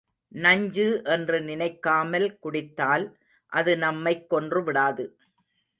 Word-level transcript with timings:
நஞ்சு 0.27 1.01
என்று 1.03 1.41
நினைக்காமல் 1.41 2.39
குடித்தால் 2.39 3.05
அது 3.51 3.77
நம்மைக் 3.77 4.33
கொன்றுவிடாது. 4.33 5.05